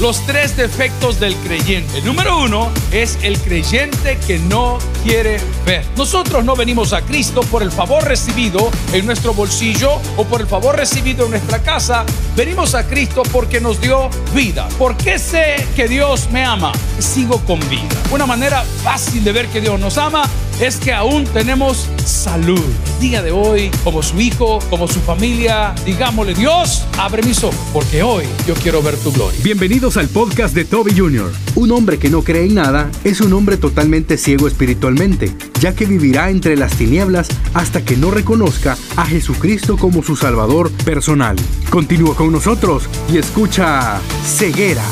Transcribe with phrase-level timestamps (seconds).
[0.00, 1.98] los tres defectos del creyente.
[1.98, 5.84] El número uno es el creyente que no quiere ver.
[5.96, 10.46] Nosotros no venimos a Cristo por el favor recibido en nuestro bolsillo o por el
[10.46, 12.04] favor recibido en nuestra casa.
[12.36, 14.68] Venimos a Cristo porque nos dio vida.
[14.78, 16.72] ¿Por qué sé que Dios me ama?
[16.98, 17.88] Sigo con vida.
[18.10, 20.28] Una manera fácil de ver que Dios nos ama
[20.60, 22.62] es que aún tenemos salud.
[22.94, 27.58] El día de hoy, como su hijo, como su familia, digámosle, Dios, abre mis ojos,
[27.72, 29.38] porque hoy yo quiero ver tu gloria.
[29.84, 31.30] Bienvenidos al podcast de Toby Jr.
[31.56, 35.84] Un hombre que no cree en nada es un hombre totalmente ciego espiritualmente, ya que
[35.84, 41.36] vivirá entre las tinieblas hasta que no reconozca a Jesucristo como su Salvador personal.
[41.68, 44.86] Continúa con nosotros y escucha Ceguera.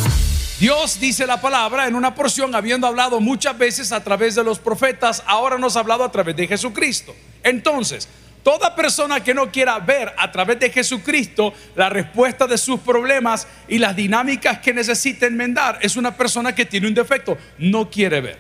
[0.61, 4.59] Dios dice la palabra en una porción, habiendo hablado muchas veces a través de los
[4.59, 7.15] profetas, ahora nos ha hablado a través de Jesucristo.
[7.43, 8.09] Entonces,
[8.43, 13.47] toda persona que no quiera ver a través de Jesucristo la respuesta de sus problemas
[13.69, 18.21] y las dinámicas que necesita enmendar, es una persona que tiene un defecto, no quiere
[18.21, 18.39] ver.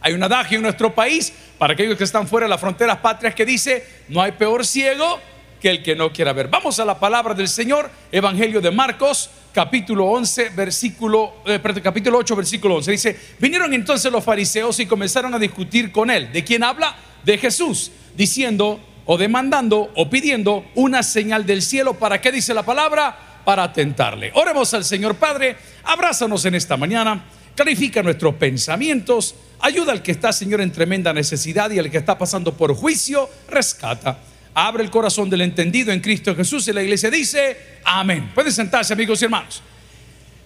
[0.00, 3.34] Hay un adagio en nuestro país, para aquellos que están fuera de las fronteras patrias,
[3.34, 5.18] que dice, no hay peor ciego
[5.60, 6.48] que el que no quiera ver.
[6.48, 12.36] Vamos a la palabra del Señor, Evangelio de Marcos, capítulo 11, versículo, eh, capítulo 8,
[12.36, 12.90] versículo 11.
[12.90, 16.30] Dice, vinieron entonces los fariseos y comenzaron a discutir con él.
[16.30, 16.94] ¿De quién habla?
[17.24, 21.94] De Jesús, diciendo o demandando o pidiendo una señal del cielo.
[21.94, 23.16] ¿Para qué dice la palabra?
[23.44, 24.32] Para tentarle.
[24.34, 30.32] Oremos al Señor Padre, abrázanos en esta mañana, clarifica nuestros pensamientos, ayuda al que está,
[30.32, 34.18] Señor, en tremenda necesidad y al que está pasando por juicio, rescata.
[34.54, 38.30] Abre el corazón del entendido en Cristo Jesús y la iglesia dice, amén.
[38.34, 39.62] Pueden sentarse amigos y hermanos.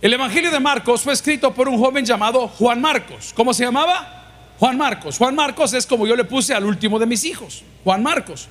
[0.00, 3.32] El Evangelio de Marcos fue escrito por un joven llamado Juan Marcos.
[3.34, 4.17] ¿Cómo se llamaba?
[4.58, 5.18] Juan Marcos.
[5.18, 8.48] Juan Marcos es como yo le puse al último de mis hijos, Juan Marcos.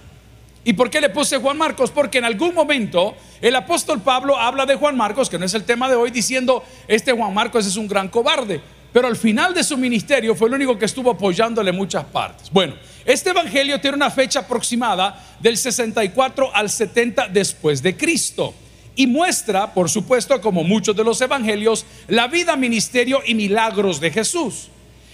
[0.63, 1.91] ¿Y por qué le puse Juan Marcos?
[1.91, 5.63] Porque en algún momento el apóstol Pablo habla de Juan Marcos, que no es el
[5.63, 8.61] tema de hoy, diciendo, este Juan Marcos es un gran cobarde.
[8.91, 12.49] Pero al final de su ministerio fue el único que estuvo apoyándole muchas partes.
[12.51, 18.53] Bueno, este evangelio tiene una fecha aproximada del 64 al 70 después de Cristo
[18.95, 24.11] y muestra, por supuesto, como muchos de los evangelios, la vida, ministerio y milagros de
[24.11, 24.69] Jesús.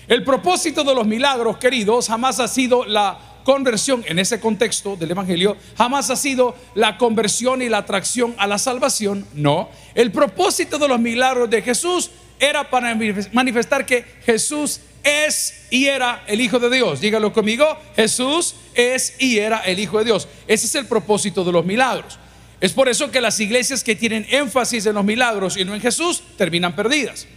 [0.08, 5.12] El propósito de los milagros, queridos, jamás ha sido la conversión en ese contexto del
[5.12, 9.70] Evangelio, jamás ha sido la conversión y la atracción a la salvación, no.
[9.96, 12.98] El propósito de los milagros de Jesús era para
[13.32, 17.02] manifestar que Jesús es y era el Hijo de Dios.
[17.02, 17.66] Dígalo conmigo,
[17.96, 20.28] Jesús es y era el Hijo de Dios.
[20.48, 22.18] Ese es el propósito de los milagros.
[22.60, 25.82] Es por eso que las iglesias que tienen énfasis en los milagros y no en
[25.82, 27.28] Jesús terminan perdidas.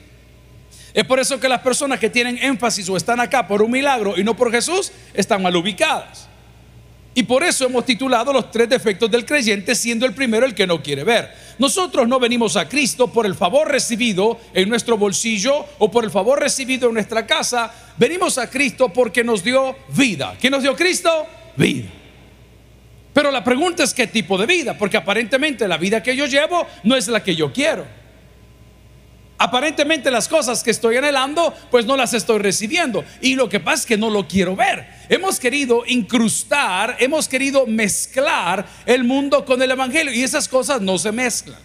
[0.96, 4.18] Es por eso que las personas que tienen énfasis o están acá por un milagro
[4.18, 6.26] y no por Jesús están mal ubicadas.
[7.14, 10.66] Y por eso hemos titulado los tres defectos del creyente, siendo el primero el que
[10.66, 11.30] no quiere ver.
[11.58, 16.10] Nosotros no venimos a Cristo por el favor recibido en nuestro bolsillo o por el
[16.10, 17.70] favor recibido en nuestra casa.
[17.98, 20.34] Venimos a Cristo porque nos dio vida.
[20.40, 21.26] ¿Qué nos dio Cristo?
[21.58, 21.90] Vida.
[23.12, 26.66] Pero la pregunta es qué tipo de vida, porque aparentemente la vida que yo llevo
[26.84, 28.05] no es la que yo quiero.
[29.38, 33.04] Aparentemente las cosas que estoy anhelando, pues no las estoy recibiendo.
[33.20, 34.86] Y lo que pasa es que no lo quiero ver.
[35.08, 40.96] Hemos querido incrustar, hemos querido mezclar el mundo con el Evangelio y esas cosas no
[40.96, 41.58] se mezclan.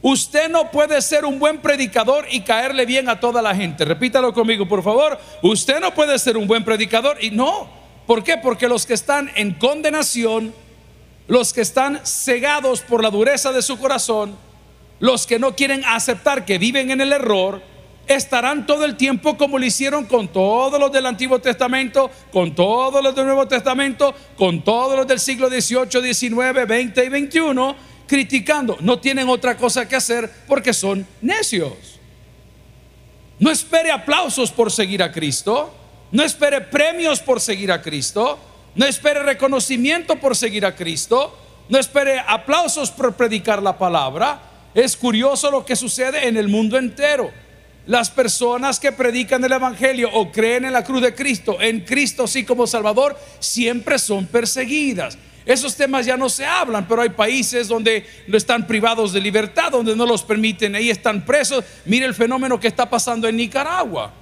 [0.00, 3.84] Usted no puede ser un buen predicador y caerle bien a toda la gente.
[3.84, 5.18] Repítalo conmigo, por favor.
[5.42, 7.70] Usted no puede ser un buen predicador y no.
[8.06, 8.36] ¿Por qué?
[8.36, 10.52] Porque los que están en condenación,
[11.28, 14.36] los que están cegados por la dureza de su corazón,
[15.02, 17.60] los que no quieren aceptar que viven en el error,
[18.06, 23.02] estarán todo el tiempo como lo hicieron con todos los del Antiguo Testamento, con todos
[23.02, 27.74] los del Nuevo Testamento, con todos los del siglo XVIII, XIX, XX y XXI,
[28.06, 28.76] criticando.
[28.78, 31.98] No tienen otra cosa que hacer porque son necios.
[33.40, 35.74] No espere aplausos por seguir a Cristo,
[36.12, 38.38] no espere premios por seguir a Cristo,
[38.76, 41.36] no espere reconocimiento por seguir a Cristo,
[41.68, 44.51] no espere aplausos por predicar la palabra.
[44.74, 47.30] Es curioso lo que sucede en el mundo entero.
[47.86, 52.26] Las personas que predican el Evangelio o creen en la cruz de Cristo, en Cristo
[52.26, 55.18] sí como Salvador, siempre son perseguidas.
[55.44, 59.72] Esos temas ya no se hablan, pero hay países donde no están privados de libertad,
[59.72, 61.64] donde no los permiten, ahí están presos.
[61.84, 64.12] Mire el fenómeno que está pasando en Nicaragua.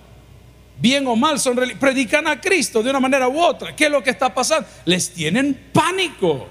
[0.78, 3.76] Bien o mal, son, predican a Cristo de una manera u otra.
[3.76, 4.66] ¿Qué es lo que está pasando?
[4.86, 6.48] Les tienen pánico.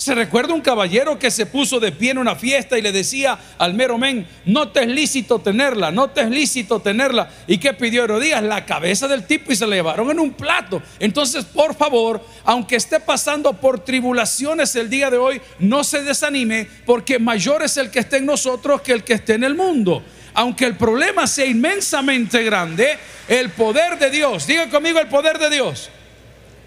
[0.00, 3.38] Se recuerda un caballero que se puso de pie en una fiesta y le decía
[3.58, 7.28] al mero men, no te es lícito tenerla, no te es lícito tenerla.
[7.46, 8.42] ¿Y qué pidió Herodías?
[8.42, 10.80] La cabeza del tipo y se la llevaron en un plato.
[11.00, 16.66] Entonces, por favor, aunque esté pasando por tribulaciones el día de hoy, no se desanime
[16.86, 20.02] porque mayor es el que esté en nosotros que el que esté en el mundo.
[20.32, 22.96] Aunque el problema sea inmensamente grande,
[23.28, 25.90] el poder de Dios, diga conmigo el poder de Dios.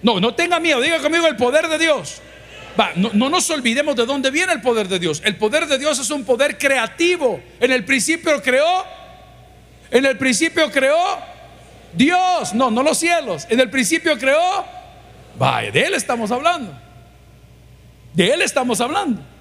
[0.03, 2.21] No, no tenga miedo, diga conmigo el poder de Dios
[2.96, 5.22] no, nos olvidemos de dónde viene el poder de Dios.
[5.25, 7.42] El poder de Dios es un poder creativo.
[7.60, 8.86] En el principio creó,
[9.92, 11.18] en el principio creó
[11.94, 13.46] Dios, no, no los cielos.
[13.50, 14.66] En el principio creó,
[15.38, 16.74] vaya, de Él estamos hablando.
[18.14, 19.32] De Él estamos hablando.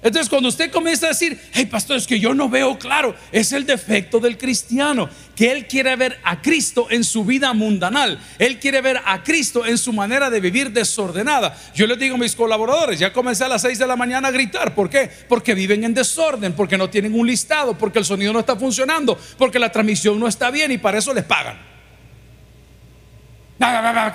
[0.00, 3.50] Entonces cuando usted comienza a decir, hey pastor, es que yo no veo claro, es
[3.50, 8.60] el defecto del cristiano, que él quiere ver a Cristo en su vida mundanal, él
[8.60, 11.56] quiere ver a Cristo en su manera de vivir desordenada.
[11.74, 14.30] Yo les digo a mis colaboradores, ya comencé a las 6 de la mañana a
[14.30, 15.10] gritar, ¿por qué?
[15.28, 19.18] Porque viven en desorden, porque no tienen un listado, porque el sonido no está funcionando,
[19.36, 21.58] porque la transmisión no está bien y para eso les pagan.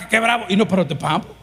[0.10, 0.46] ¡Qué bravo!
[0.48, 1.43] Y no, pero te pagan.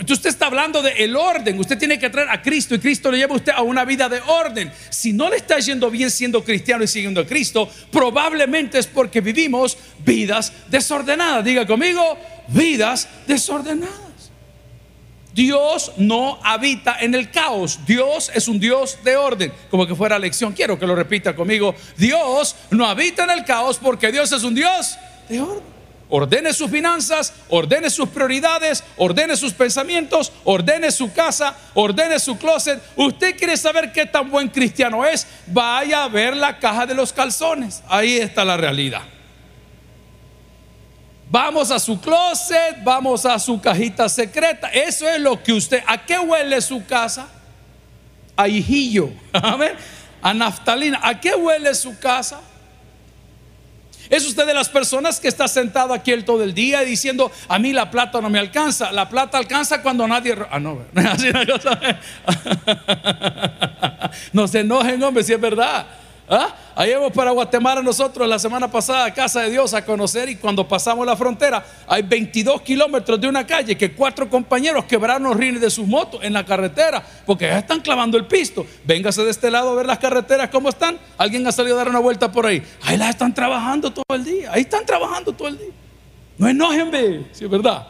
[0.00, 1.58] Entonces usted está hablando de el orden.
[1.58, 4.08] Usted tiene que traer a Cristo y Cristo le lleva a usted a una vida
[4.08, 4.72] de orden.
[4.88, 9.20] Si no le está yendo bien siendo cristiano y siguiendo a Cristo, probablemente es porque
[9.20, 11.44] vivimos vidas desordenadas.
[11.44, 12.16] Diga conmigo,
[12.48, 14.32] vidas desordenadas.
[15.34, 17.80] Dios no habita en el caos.
[17.86, 19.52] Dios es un Dios de orden.
[19.70, 20.54] Como que fuera lección.
[20.54, 21.74] Quiero que lo repita conmigo.
[21.98, 24.96] Dios no habita en el caos porque Dios es un Dios
[25.28, 25.79] de orden
[26.10, 32.82] ordene sus finanzas, ordene sus prioridades, ordene sus pensamientos, ordene su casa, ordene su closet.
[32.96, 37.12] Usted quiere saber qué tan buen cristiano es, vaya a ver la caja de los
[37.12, 37.82] calzones.
[37.88, 39.02] Ahí está la realidad.
[41.30, 44.68] Vamos a su closet, vamos a su cajita secreta.
[44.68, 47.28] Eso es lo que usted, ¿a qué huele su casa?
[48.36, 49.10] A hijillo,
[50.22, 50.98] a naftalina.
[51.02, 52.40] ¿A qué huele su casa?
[54.10, 57.60] ¿Es usted de las personas que está sentado aquí el todo el día diciendo, a
[57.60, 58.90] mí la plata no me alcanza?
[58.90, 60.36] La plata alcanza cuando nadie...
[60.50, 60.80] Ah, no,
[64.32, 65.86] no se enojen, hombre, si es verdad.
[66.32, 66.54] ¿Ah?
[66.76, 70.36] Ahí vamos para Guatemala nosotros la semana pasada a Casa de Dios a conocer y
[70.36, 75.36] cuando pasamos la frontera hay 22 kilómetros de una calle que cuatro compañeros quebraron los
[75.36, 78.64] rines de sus motos en la carretera porque ya están clavando el pisto.
[78.84, 80.96] Véngase de este lado a ver las carreteras cómo están.
[81.18, 82.62] Alguien ha salido a dar una vuelta por ahí.
[82.82, 84.52] Ahí las están trabajando todo el día.
[84.52, 85.72] Ahí están trabajando todo el día.
[86.38, 87.88] No enojen, si es verdad.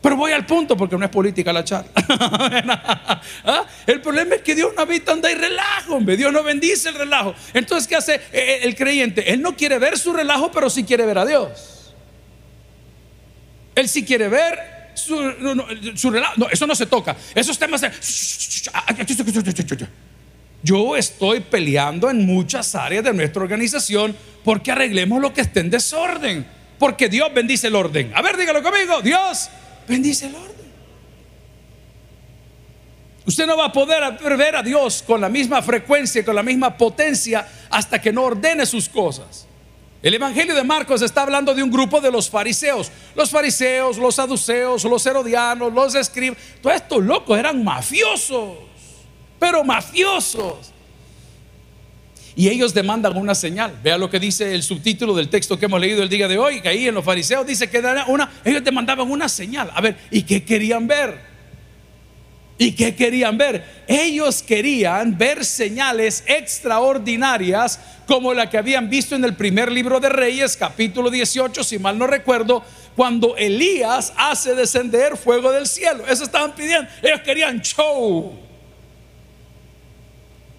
[0.00, 1.90] Pero voy al punto porque no es política la charla.
[3.44, 3.64] ¿Ah?
[3.86, 6.16] El problema es que Dios no habita donde hay relajo, hombre.
[6.16, 7.34] Dios no bendice el relajo.
[7.52, 9.32] Entonces, ¿qué hace eh, eh, el creyente?
[9.32, 11.94] Él no quiere ver su relajo, pero sí quiere ver a Dios.
[13.74, 15.18] Él sí quiere ver su,
[16.10, 16.34] relajo.
[16.36, 17.16] No, eso no se toca.
[17.34, 17.90] Esos temas de...
[20.62, 25.70] Yo estoy peleando en muchas áreas de nuestra organización porque arreglemos lo que esté en
[25.70, 26.46] desorden.
[26.78, 28.12] Porque Dios bendice el orden.
[28.14, 29.02] A ver, dígalo conmigo.
[29.02, 29.50] Dios
[29.88, 30.68] bendice el orden.
[33.26, 36.76] Usted no va a poder ver a Dios con la misma frecuencia, con la misma
[36.76, 39.46] potencia, hasta que no ordene sus cosas.
[40.00, 42.90] El Evangelio de Marcos está hablando de un grupo de los fariseos.
[43.14, 46.38] Los fariseos, los saduceos, los herodianos, los escribas.
[46.62, 48.56] Todos estos locos eran mafiosos,
[49.38, 50.72] pero mafiosos.
[52.38, 53.74] Y ellos demandan una señal.
[53.82, 56.60] Vea lo que dice el subtítulo del texto que hemos leído el día de hoy,
[56.60, 59.72] que ahí en los fariseos dice que una, ellos demandaban una señal.
[59.74, 61.18] A ver, ¿y qué querían ver?
[62.56, 63.82] ¿Y qué querían ver?
[63.88, 70.08] Ellos querían ver señales extraordinarias como la que habían visto en el primer libro de
[70.08, 72.62] Reyes, capítulo 18, si mal no recuerdo,
[72.94, 76.04] cuando Elías hace descender fuego del cielo.
[76.06, 76.88] Eso estaban pidiendo.
[77.02, 78.47] Ellos querían show.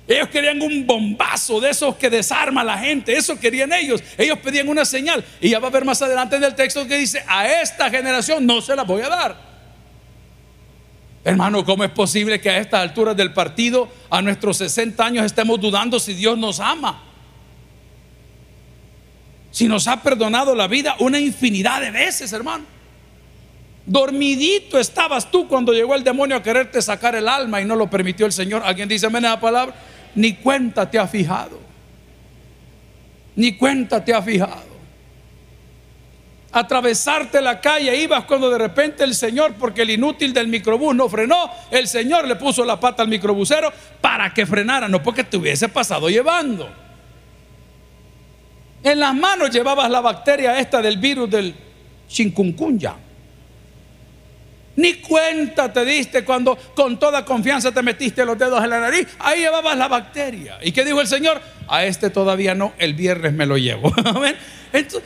[0.09, 3.15] Ellos querían un bombazo de esos que desarma a la gente.
[3.15, 4.01] Eso querían ellos.
[4.17, 5.23] Ellos pedían una señal.
[5.39, 8.43] Y ya va a ver más adelante en el texto que dice, a esta generación
[8.43, 9.37] no se la voy a dar.
[11.23, 15.61] Hermano, ¿cómo es posible que a estas alturas del partido, a nuestros 60 años, estemos
[15.61, 17.03] dudando si Dios nos ama?
[19.51, 22.65] Si nos ha perdonado la vida una infinidad de veces, hermano.
[23.85, 27.87] Dormidito estabas tú cuando llegó el demonio a quererte sacar el alma y no lo
[27.91, 28.63] permitió el Señor.
[28.65, 29.75] ¿Alguien dice amén a la palabra?
[30.15, 31.59] Ni cuenta te ha fijado.
[33.35, 34.69] Ni cuenta te ha fijado.
[36.51, 41.07] Atravesarte la calle ibas cuando de repente el Señor, porque el inútil del microbús no
[41.07, 45.37] frenó, el Señor le puso la pata al microbusero para que frenara, no porque te
[45.37, 46.67] hubiese pasado llevando.
[48.83, 51.53] En las manos llevabas la bacteria esta del virus del
[52.07, 52.95] chikungunya.
[54.79, 59.09] Ni cuenta te diste cuando con toda confianza te metiste los dedos en la nariz.
[59.19, 60.57] Ahí llevabas la bacteria.
[60.63, 61.41] ¿Y qué dijo el Señor?
[61.67, 63.93] A este todavía no, el viernes me lo llevo.
[64.71, 65.03] Entonces,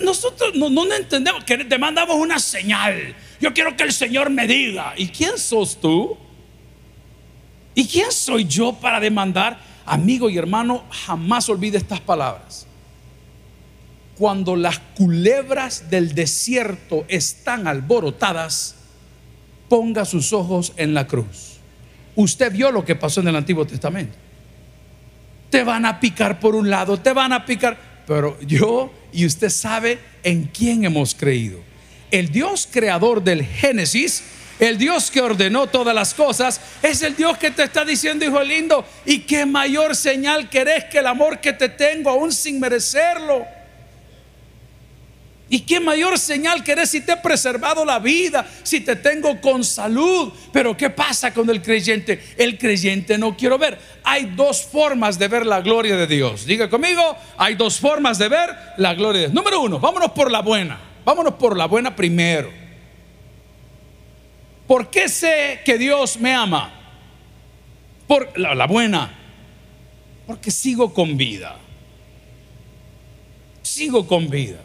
[0.00, 3.14] nosotros no, no entendemos que te mandamos una señal.
[3.38, 4.94] Yo quiero que el Señor me diga.
[4.96, 6.16] ¿Y quién sos tú?
[7.74, 9.58] ¿Y quién soy yo para demandar?
[9.84, 12.66] Amigo y hermano, jamás olvide estas palabras.
[14.16, 18.76] Cuando las culebras del desierto están alborotadas,
[19.70, 21.60] ponga sus ojos en la cruz.
[22.16, 24.16] Usted vio lo que pasó en el Antiguo Testamento.
[25.48, 29.48] Te van a picar por un lado, te van a picar, pero yo y usted
[29.48, 31.60] sabe en quién hemos creído.
[32.10, 34.24] El Dios creador del Génesis,
[34.58, 38.42] el Dios que ordenó todas las cosas, es el Dios que te está diciendo, hijo
[38.42, 43.46] lindo, y qué mayor señal querés que el amor que te tengo aún sin merecerlo.
[45.52, 49.64] ¿Y qué mayor señal querés si te he preservado la vida, si te tengo con
[49.64, 50.32] salud?
[50.52, 52.22] Pero ¿qué pasa con el creyente?
[52.38, 53.76] El creyente no quiero ver.
[54.04, 56.46] Hay dos formas de ver la gloria de Dios.
[56.46, 57.02] Diga conmigo,
[57.36, 59.34] hay dos formas de ver la gloria de Dios.
[59.34, 60.78] Número uno, vámonos por la buena.
[61.04, 62.52] Vámonos por la buena primero.
[64.68, 66.72] ¿Por qué sé que Dios me ama?
[68.06, 69.18] Por la, la buena.
[70.28, 71.56] Porque sigo con vida.
[73.62, 74.60] Sigo con vida.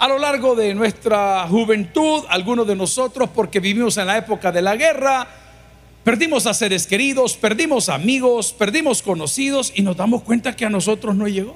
[0.00, 4.62] A lo largo de nuestra juventud, algunos de nosotros, porque vivimos en la época de
[4.62, 5.28] la guerra,
[6.02, 11.14] perdimos a seres queridos, perdimos amigos, perdimos conocidos y nos damos cuenta que a nosotros
[11.14, 11.54] no llegó.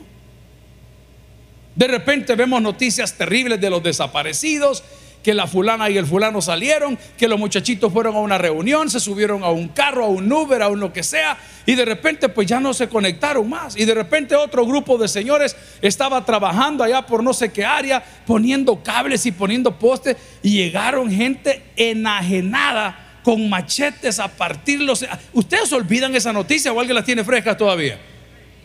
[1.74, 4.84] De repente vemos noticias terribles de los desaparecidos
[5.24, 9.00] que la fulana y el fulano salieron, que los muchachitos fueron a una reunión, se
[9.00, 12.28] subieron a un carro, a un Uber, a un lo que sea, y de repente
[12.28, 13.74] pues ya no se conectaron más.
[13.76, 18.04] Y de repente otro grupo de señores estaba trabajando allá por no sé qué área,
[18.26, 25.06] poniendo cables y poniendo postes, y llegaron gente enajenada con machetes a partirlos.
[25.32, 27.98] ¿Ustedes olvidan esa noticia o alguien la tiene fresca todavía?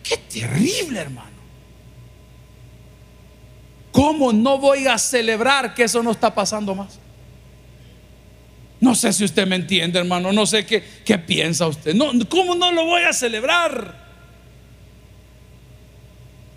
[0.02, 1.39] Qué terrible, hermano.
[3.92, 6.98] ¿Cómo no voy a celebrar que eso no está pasando más?
[8.80, 10.32] No sé si usted me entiende, hermano.
[10.32, 11.94] No sé qué, qué piensa usted.
[11.94, 13.94] No, ¿Cómo no lo voy a celebrar?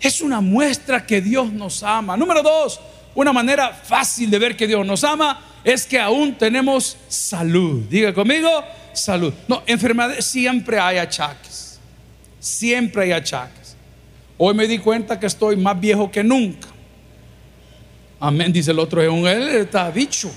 [0.00, 2.16] Es una muestra que Dios nos ama.
[2.16, 2.80] Número dos,
[3.14, 7.82] una manera fácil de ver que Dios nos ama es que aún tenemos salud.
[7.88, 8.50] Diga conmigo,
[8.92, 9.32] salud.
[9.48, 11.78] No, enfermedad siempre hay achaques.
[12.38, 13.76] Siempre hay achaques.
[14.36, 16.68] Hoy me di cuenta que estoy más viejo que nunca.
[18.20, 20.30] Amén, dice el otro, él está bicho.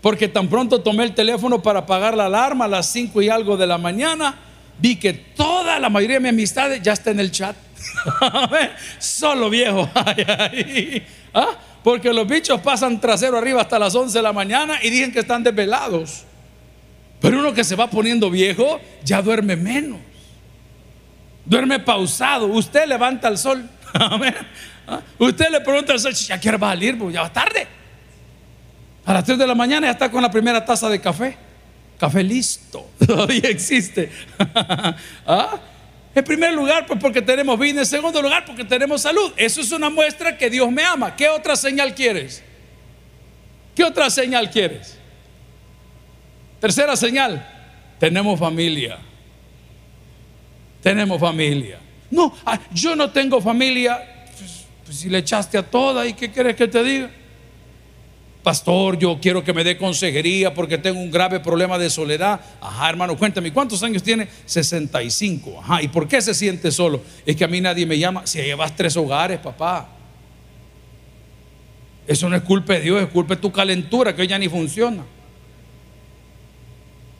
[0.00, 3.56] Porque tan pronto tomé el teléfono para apagar la alarma a las 5 y algo
[3.56, 4.34] de la mañana,
[4.78, 7.54] vi que toda la mayoría de mis amistades ya está en el chat.
[8.98, 9.88] Solo viejo.
[11.34, 11.48] ¿Ah?
[11.82, 15.20] Porque los bichos pasan trasero arriba hasta las 11 de la mañana y dicen que
[15.20, 16.24] están desvelados.
[17.20, 19.98] Pero uno que se va poniendo viejo ya duerme menos.
[21.44, 22.46] Duerme pausado.
[22.46, 23.68] Usted levanta el sol.
[24.90, 25.00] ¿Ah?
[25.18, 27.66] Usted le pregunta al ya quiere salir, pues ya va tarde.
[29.06, 31.36] A las 3 de la mañana ya está con la primera taza de café.
[31.96, 34.10] Café listo, todavía existe.
[35.26, 35.60] ¿Ah?
[36.12, 37.80] En primer lugar, pues porque tenemos vida.
[37.80, 39.32] En segundo lugar, porque tenemos salud.
[39.36, 41.14] Eso es una muestra que Dios me ama.
[41.14, 42.42] ¿Qué otra señal quieres?
[43.76, 44.98] ¿Qué otra señal quieres?
[46.60, 47.46] Tercera señal,
[48.00, 48.98] tenemos familia.
[50.82, 51.78] Tenemos familia.
[52.10, 54.19] No, ah, yo no tengo familia.
[54.90, 57.08] Pues, si le echaste a toda, ¿y qué quieres que te diga?
[58.42, 62.40] Pastor, yo quiero que me dé consejería porque tengo un grave problema de soledad.
[62.60, 64.26] Ajá, hermano, cuéntame, ¿cuántos años tiene?
[64.46, 65.60] 65.
[65.60, 67.00] Ajá, ¿y por qué se siente solo?
[67.24, 68.26] Es que a mí nadie me llama.
[68.26, 69.88] Si llevas tres hogares, papá.
[72.04, 75.04] Eso no es culpa de Dios, es culpa de tu calentura que ya ni funciona.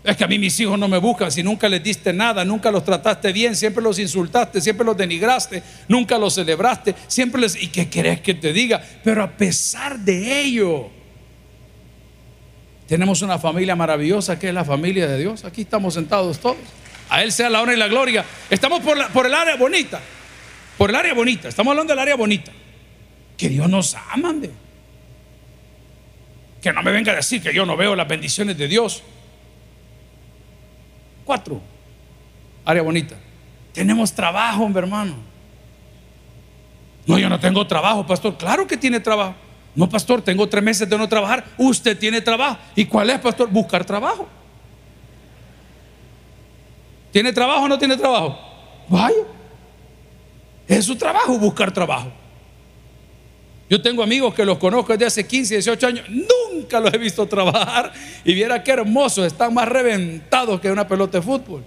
[0.03, 2.71] Es que a mí mis hijos no me buscan si nunca les diste nada, nunca
[2.71, 7.63] los trataste bien, siempre los insultaste, siempre los denigraste, nunca los celebraste, siempre les...
[7.63, 8.83] ¿Y qué querés que te diga?
[9.05, 10.89] Pero a pesar de ello,
[12.89, 15.45] tenemos una familia maravillosa que es la familia de Dios.
[15.45, 16.57] Aquí estamos sentados todos.
[17.11, 18.25] A Él sea la honra y la gloria.
[18.49, 20.01] Estamos por, por el área bonita,
[20.79, 22.53] por el área bonita, estamos hablando del área bonita.
[23.37, 24.35] Que Dios nos ama,
[26.63, 29.03] Que no me venga a decir que yo no veo las bendiciones de Dios.
[31.31, 31.61] Cuatro.
[32.65, 33.15] Área bonita.
[33.73, 35.15] Tenemos trabajo, mi hermano.
[37.07, 38.37] No, yo no tengo trabajo, pastor.
[38.37, 39.37] Claro que tiene trabajo.
[39.77, 41.45] No, pastor, tengo tres meses de no trabajar.
[41.57, 42.59] Usted tiene trabajo.
[42.75, 43.49] ¿Y cuál es, pastor?
[43.49, 44.27] Buscar trabajo.
[47.13, 48.37] ¿Tiene trabajo o no tiene trabajo?
[48.89, 49.23] Vaya.
[50.67, 52.11] Es su trabajo buscar trabajo.
[53.71, 57.25] Yo tengo amigos que los conozco desde hace 15, 18 años, nunca los he visto
[57.27, 57.93] trabajar
[58.25, 61.63] y viera qué hermosos, están más reventados que una pelota de fútbol.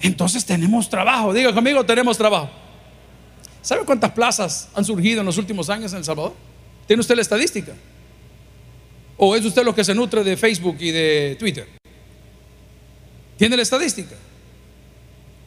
[0.00, 2.48] Entonces tenemos trabajo, diga conmigo, tenemos trabajo.
[3.60, 6.32] ¿Sabe cuántas plazas han surgido en los últimos años en El Salvador?
[6.86, 7.74] ¿Tiene usted la estadística?
[9.18, 11.68] ¿O es usted lo que se nutre de Facebook y de Twitter?
[13.36, 14.16] ¿Tiene la estadística?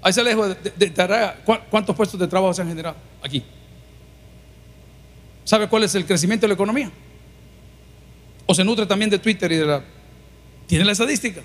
[0.03, 1.33] Ahí se de,
[1.71, 3.43] ¿Cuántos puestos de trabajo se han generado aquí?
[5.49, 6.91] ¿Sabe cuál es el crecimiento de la economía?
[8.45, 9.83] ¿O se nutre también de Twitter y de la...
[10.67, 11.41] ¿Tiene la estadística?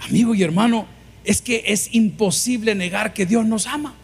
[0.00, 0.88] Amigo y hermano,
[1.22, 3.94] es que es imposible negar que Dios nos ama.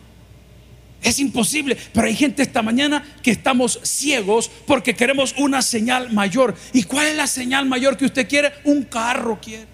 [1.03, 6.55] Es imposible, pero hay gente esta mañana que estamos ciegos porque queremos una señal mayor.
[6.73, 8.53] ¿Y cuál es la señal mayor que usted quiere?
[8.63, 9.67] Un carro quiere.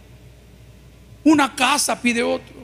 [1.25, 2.62] Una casa pide otro.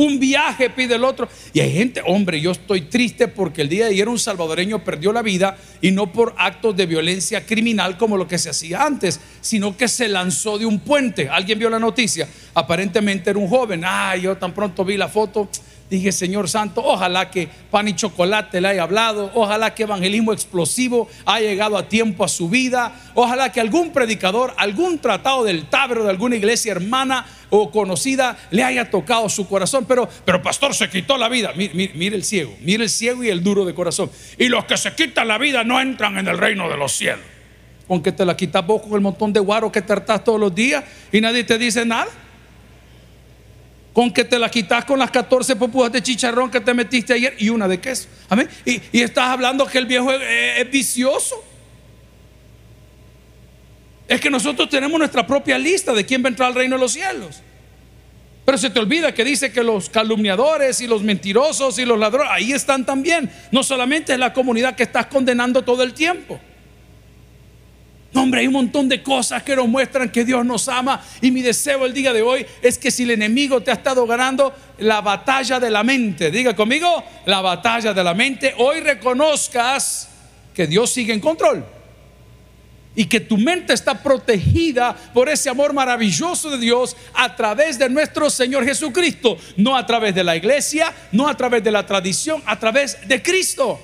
[0.00, 1.28] Un viaje pide el otro.
[1.52, 5.12] Y hay gente, hombre, yo estoy triste porque el día de ayer un salvadoreño perdió
[5.12, 9.20] la vida y no por actos de violencia criminal como lo que se hacía antes,
[9.42, 11.28] sino que se lanzó de un puente.
[11.28, 12.26] ¿Alguien vio la noticia?
[12.54, 13.82] Aparentemente era un joven.
[13.84, 15.50] Ah, yo tan pronto vi la foto.
[15.90, 21.08] Dije, Señor Santo, ojalá que pan y chocolate le haya hablado, ojalá que evangelismo explosivo
[21.26, 26.04] haya llegado a tiempo a su vida, ojalá que algún predicador, algún tratado del tabro
[26.04, 29.84] de alguna iglesia hermana o conocida le haya tocado su corazón.
[29.84, 31.52] Pero, pero pastor, se quitó la vida.
[31.56, 34.12] Mire, el ciego, mire el ciego y el duro de corazón.
[34.38, 37.24] Y los que se quitan la vida no entran en el reino de los cielos.
[37.88, 40.54] Con que te la quitas vos con el montón de guaro que hartás todos los
[40.54, 42.06] días y nadie te dice nada
[43.92, 47.34] con que te la quitas con las 14 popujas de chicharrón que te metiste ayer
[47.38, 48.08] y una de queso.
[48.28, 48.48] Amén.
[48.64, 51.44] Y, estás hablando que el viejo es, vicioso.
[54.06, 56.80] Es que nosotros tenemos nuestra propia lista de quién va a entrar al reino de
[56.80, 57.42] los cielos.
[58.44, 62.32] Pero se te olvida que dice que los calumniadores y los mentirosos y los ladrones,
[62.32, 63.30] ahí están también.
[63.52, 66.40] No solamente es la comunidad que estás condenando todo el tiempo.
[68.12, 71.00] No, hombre, hay un montón de cosas que nos muestran que Dios nos ama.
[71.20, 74.04] Y mi deseo el día de hoy es que si el enemigo te ha estado
[74.06, 80.08] ganando la batalla de la mente, diga conmigo, la batalla de la mente, hoy reconozcas
[80.52, 81.64] que Dios sigue en control.
[82.96, 87.88] Y que tu mente está protegida por ese amor maravilloso de Dios a través de
[87.88, 89.38] nuestro Señor Jesucristo.
[89.56, 93.22] No a través de la iglesia, no a través de la tradición, a través de
[93.22, 93.78] Cristo.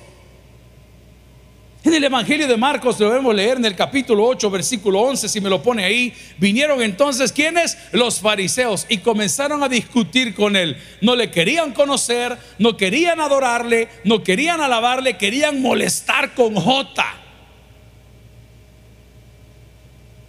[1.87, 5.39] En el Evangelio de Marcos lo debemos leer en el capítulo 8, versículo 11, si
[5.39, 6.13] me lo pone ahí.
[6.37, 7.77] Vinieron entonces, ¿quiénes?
[7.93, 10.75] Los fariseos y comenzaron a discutir con él.
[10.99, 17.05] No le querían conocer, no querían adorarle, no querían alabarle, querían molestar con J.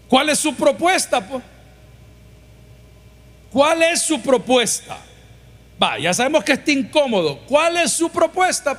[0.07, 1.27] ¿Cuál es su propuesta?
[3.51, 4.97] ¿Cuál es su propuesta?
[5.83, 7.41] Va, ya sabemos que está incómodo.
[7.49, 8.79] ¿Cuál es su propuesta?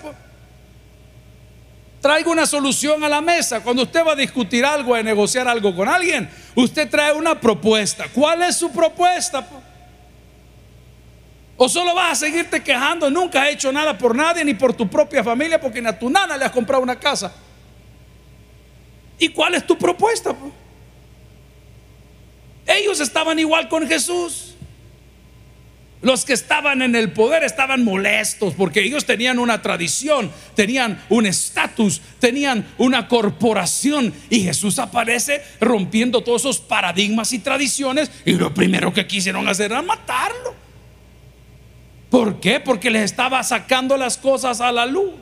[2.01, 3.62] Traiga una solución a la mesa.
[3.62, 8.07] Cuando usted va a discutir algo, a negociar algo con alguien, usted trae una propuesta.
[8.13, 9.45] ¿Cuál es su propuesta?
[11.57, 14.89] O solo vas a seguirte quejando, nunca has hecho nada por nadie ni por tu
[14.89, 17.33] propia familia porque ni a tu nana le has comprado una casa.
[19.17, 20.33] ¿Y cuál es tu propuesta?
[22.65, 24.48] Ellos estaban igual con Jesús.
[26.01, 31.25] Los que estaban en el poder estaban molestos porque ellos tenían una tradición, tenían un
[31.25, 38.53] estatus, tenían una corporación y Jesús aparece rompiendo todos esos paradigmas y tradiciones y lo
[38.53, 40.55] primero que quisieron hacer era matarlo.
[42.09, 42.62] ¿Por qué?
[42.62, 45.13] Porque les estaba sacando las cosas a la luz.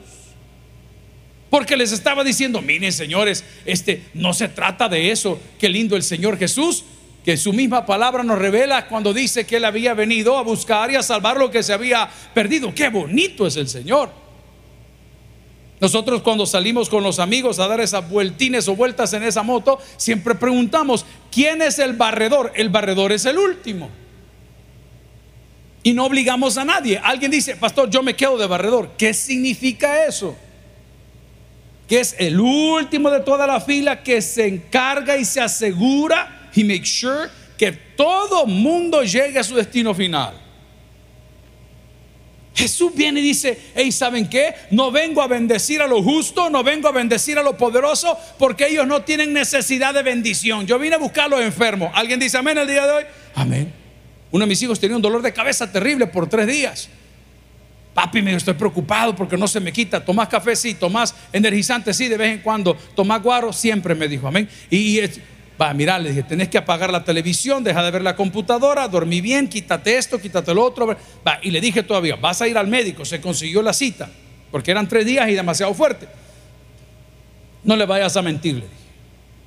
[1.50, 6.02] Porque les estaba diciendo, miren señores, este no se trata de eso, qué lindo el
[6.02, 6.84] Señor Jesús,
[7.24, 10.96] que su misma palabra nos revela cuando dice que Él había venido a buscar y
[10.96, 12.74] a salvar lo que se había perdido.
[12.74, 14.10] Qué bonito es el Señor.
[15.80, 19.78] Nosotros cuando salimos con los amigos a dar esas vueltines o vueltas en esa moto,
[19.96, 22.52] siempre preguntamos, ¿quién es el barredor?
[22.56, 23.88] El barredor es el último.
[25.84, 27.00] Y no obligamos a nadie.
[27.02, 28.90] Alguien dice, pastor, yo me quedo de barredor.
[28.98, 30.36] ¿Qué significa eso?
[31.86, 36.64] Que es el último de toda la fila que se encarga y se asegura He
[36.64, 40.34] makes sure que todo mundo llegue a su destino final.
[42.52, 44.52] Jesús viene y dice, hey, ¿saben qué?
[44.72, 48.66] No vengo a bendecir a lo justo, no vengo a bendecir a lo poderoso, porque
[48.66, 50.66] ellos no tienen necesidad de bendición.
[50.66, 51.92] Yo vine a buscar a los enfermos.
[51.94, 53.04] ¿Alguien dice amén el día de hoy?
[53.36, 53.72] Amén.
[54.32, 56.88] Uno de mis hijos tenía un dolor de cabeza terrible por tres días.
[57.94, 60.04] Papi, me estoy preocupado porque no se me quita.
[60.04, 60.74] Tomás café, sí.
[60.74, 62.74] Tomás energizante, sí, de vez en cuando.
[62.96, 64.48] Tomás guaro, siempre me dijo, amén.
[64.68, 65.10] Y, y
[65.60, 69.20] Va, mira, le dije, tenés que apagar la televisión, deja de ver la computadora, dormí
[69.20, 70.86] bien, quítate esto, quítate lo otro.
[71.26, 74.08] Va, y le dije todavía, vas a ir al médico, se consiguió la cita,
[74.52, 76.06] porque eran tres días y demasiado fuerte.
[77.64, 78.66] no le vayas a mentirle,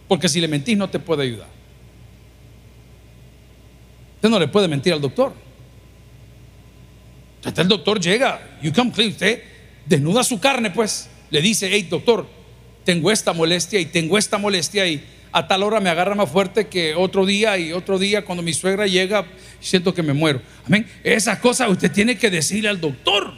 [0.10, 1.48] porque si le mentís no te puede ayudar.
[4.16, 5.34] Usted no le puede mentir al doctor.
[7.38, 9.42] Entonces el doctor llega, you come clean, usted
[9.86, 12.28] desnuda su carne, pues, le dice, hey doctor,
[12.84, 16.68] tengo esta molestia y tengo esta molestia y a tal hora me agarra más fuerte
[16.68, 19.26] que otro día y otro día cuando mi suegra llega
[19.60, 20.42] siento que me muero.
[20.66, 20.86] Amén.
[21.04, 23.34] Esas cosas usted tiene que decirle al doctor.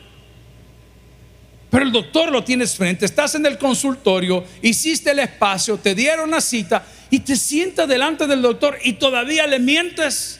[1.69, 6.29] Pero el doctor lo tienes frente, estás en el consultorio, hiciste el espacio, te dieron
[6.29, 10.39] la cita y te sientas delante del doctor y todavía le mientes.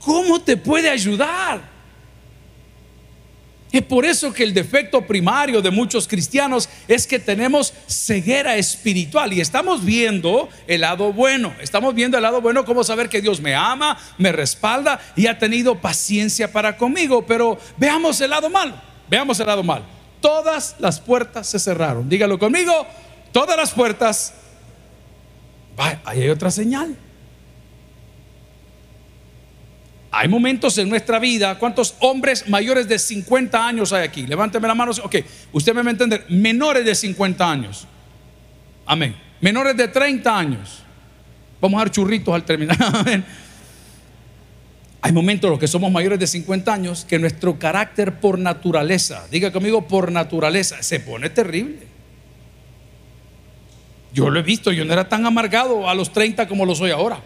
[0.00, 1.77] ¿Cómo te puede ayudar?
[3.70, 9.32] Es por eso que el defecto primario de muchos cristianos es que tenemos ceguera espiritual
[9.34, 11.52] y estamos viendo el lado bueno.
[11.60, 15.38] Estamos viendo el lado bueno, como saber que Dios me ama, me respalda y ha
[15.38, 17.26] tenido paciencia para conmigo.
[17.26, 18.74] Pero veamos el lado malo.
[19.10, 19.84] Veamos el lado malo.
[20.20, 22.08] Todas las puertas se cerraron.
[22.08, 22.86] Dígalo conmigo.
[23.32, 24.32] Todas las puertas.
[25.76, 26.96] ahí hay otra señal.
[30.20, 34.26] Hay momentos en nuestra vida, ¿cuántos hombres mayores de 50 años hay aquí?
[34.26, 34.90] Levánteme la mano.
[35.04, 35.14] Ok,
[35.52, 36.26] usted me va a entender.
[36.28, 37.86] Menores de 50 años.
[38.84, 39.14] Amén.
[39.40, 40.82] Menores de 30 años.
[41.60, 42.76] Vamos a dar churritos al terminar.
[42.96, 43.24] Amén.
[45.02, 49.52] Hay momentos los que somos mayores de 50 años que nuestro carácter por naturaleza, diga
[49.52, 51.86] conmigo por naturaleza, se pone terrible.
[54.12, 56.90] Yo lo he visto, yo no era tan amargado a los 30 como lo soy
[56.90, 57.22] ahora.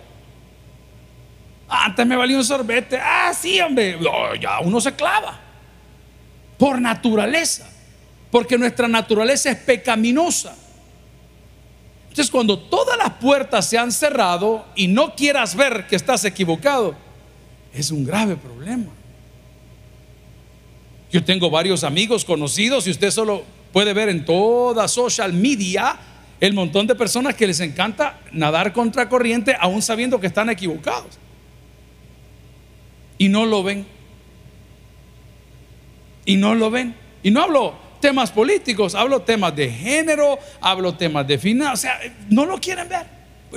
[1.75, 2.99] Antes me valía un sorbete.
[3.01, 3.99] Ah, sí, hombre.
[4.39, 5.41] ya uno se clava.
[6.59, 7.67] Por naturaleza.
[8.31, 10.55] Porque nuestra naturaleza es pecaminosa.
[12.11, 16.95] Entonces, cuando todas las puertas se han cerrado y no quieras ver que estás equivocado,
[17.73, 18.93] es un grave problema.
[21.11, 25.97] Yo tengo varios amigos conocidos y usted solo puede ver en toda social media
[26.39, 31.19] el montón de personas que les encanta nadar contra corriente aún sabiendo que están equivocados
[33.23, 33.87] y no lo ven.
[36.25, 36.93] Y no lo ven.
[37.23, 42.15] Y no hablo temas políticos, hablo temas de género, hablo temas de finanzas, o sea,
[42.31, 43.07] no lo quieren ver.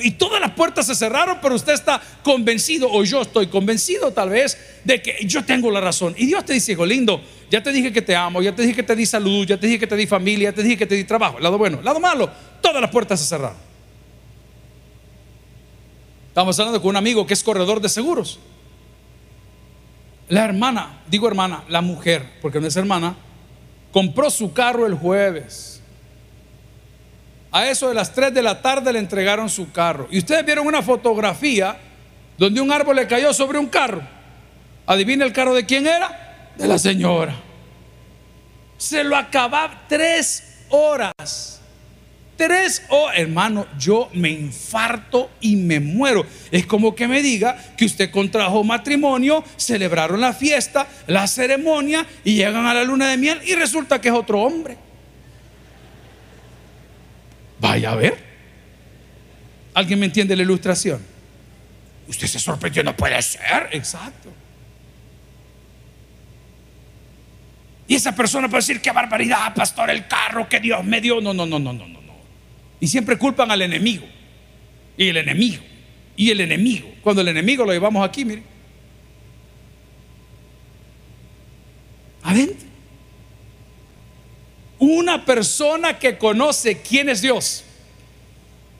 [0.03, 4.29] Y todas las puertas se cerraron, pero usted está convencido, o yo estoy convencido tal
[4.29, 6.13] vez, de que yo tengo la razón.
[6.15, 8.75] Y Dios te dice, hijo lindo, ya te dije que te amo, ya te dije
[8.75, 10.85] que te di salud, ya te dije que te di familia, ya te dije que
[10.85, 11.39] te di trabajo.
[11.39, 12.29] Lado bueno, lado malo,
[12.61, 13.57] todas las puertas se cerraron.
[16.27, 18.37] Estamos hablando con un amigo que es corredor de seguros.
[20.29, 23.15] La hermana, digo hermana, la mujer, porque no es hermana,
[23.91, 25.81] compró su carro el jueves.
[27.51, 30.07] A eso de las 3 de la tarde le entregaron su carro.
[30.11, 31.77] Y ustedes vieron una fotografía
[32.37, 34.01] donde un árbol le cayó sobre un carro.
[34.85, 36.51] ¿Adivina el carro de quién era?
[36.57, 37.35] De la señora.
[38.77, 41.54] Se lo acababa tres horas.
[42.37, 46.25] Tres oh hermano, yo me infarto y me muero.
[46.51, 52.35] Es como que me diga que usted contrajo matrimonio, celebraron la fiesta, la ceremonia y
[52.35, 54.77] llegan a la luna de miel y resulta que es otro hombre.
[57.59, 58.17] Vaya a ver.
[59.73, 61.01] ¿Alguien me entiende la ilustración?
[62.07, 63.69] Usted se sorprendió, no puede ser.
[63.71, 64.29] Exacto.
[67.87, 71.21] Y esa persona puede decir, qué barbaridad, pastor, el carro que Dios me dio.
[71.21, 71.94] No, no, no, no, no.
[72.79, 74.05] Y siempre culpan al enemigo.
[74.97, 75.63] Y el enemigo.
[76.15, 76.87] Y el enemigo.
[77.01, 78.43] Cuando el enemigo lo llevamos aquí, mire.
[82.23, 82.67] Adentro.
[84.79, 87.63] Una persona que conoce quién es Dios.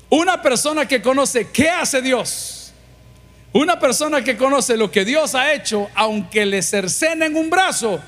[0.09, 2.73] Una persona que conoce qué hace Dios.
[3.53, 8.01] Una persona que conoce lo que Dios ha hecho, aunque le cercenen un brazo,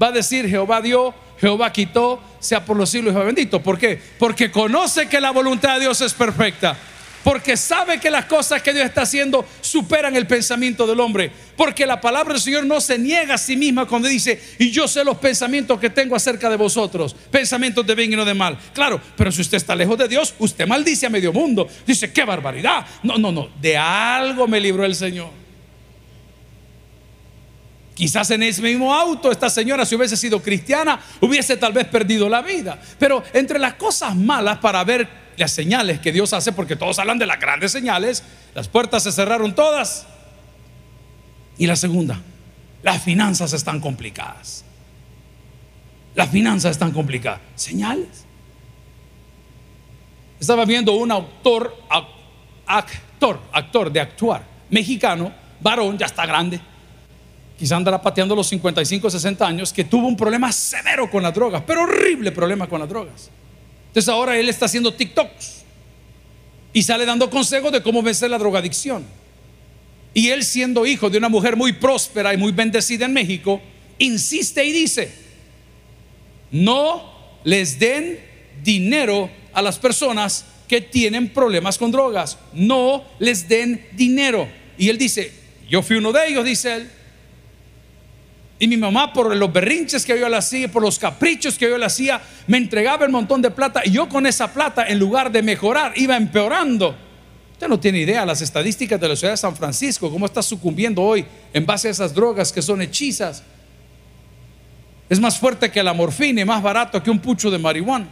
[0.00, 3.62] va a decir Jehová dio, Jehová quitó, sea por los siglos Jehová bendito.
[3.62, 3.98] ¿Por qué?
[4.18, 6.76] Porque conoce que la voluntad de Dios es perfecta.
[7.22, 11.30] Porque sabe que las cosas que Dios está haciendo superan el pensamiento del hombre.
[11.56, 14.88] Porque la palabra del Señor no se niega a sí misma cuando dice, y yo
[14.88, 18.58] sé los pensamientos que tengo acerca de vosotros, pensamientos de bien y no de mal.
[18.74, 21.68] Claro, pero si usted está lejos de Dios, usted maldice a medio mundo.
[21.86, 22.84] Dice, qué barbaridad.
[23.04, 25.41] No, no, no, de algo me libró el Señor.
[27.94, 32.28] Quizás en ese mismo auto esta señora, si hubiese sido cristiana, hubiese tal vez perdido
[32.28, 32.80] la vida.
[32.98, 37.18] Pero entre las cosas malas para ver las señales que Dios hace, porque todos hablan
[37.18, 38.22] de las grandes señales,
[38.54, 40.06] las puertas se cerraron todas.
[41.58, 42.20] Y la segunda,
[42.82, 44.64] las finanzas están complicadas.
[46.14, 47.40] Las finanzas están complicadas.
[47.56, 48.24] Señales.
[50.40, 51.76] Estaba viendo un autor,
[52.66, 56.71] actor, actor de actuar, mexicano, varón, ya está grande
[57.62, 61.62] quizá andará pateando los 55, 60 años, que tuvo un problema severo con las drogas,
[61.64, 63.30] pero horrible problema con las drogas.
[63.86, 65.62] Entonces ahora él está haciendo TikToks
[66.72, 69.04] y sale dando consejos de cómo vencer la drogadicción.
[70.12, 73.60] Y él siendo hijo de una mujer muy próspera y muy bendecida en México,
[73.96, 75.14] insiste y dice,
[76.50, 77.12] no
[77.44, 78.18] les den
[78.64, 82.38] dinero a las personas que tienen problemas con drogas.
[82.54, 84.48] No les den dinero.
[84.76, 85.30] Y él dice,
[85.70, 86.90] yo fui uno de ellos, dice él.
[88.62, 91.76] Y mi mamá, por los berrinches que yo le hacía, por los caprichos que yo
[91.76, 93.82] le hacía, me entregaba el montón de plata.
[93.84, 96.94] Y yo con esa plata, en lugar de mejorar, iba empeorando.
[97.54, 101.02] Usted no tiene idea las estadísticas de la ciudad de San Francisco, cómo está sucumbiendo
[101.02, 103.42] hoy en base a esas drogas que son hechizas.
[105.08, 108.06] Es más fuerte que la morfina y más barato que un pucho de marihuana.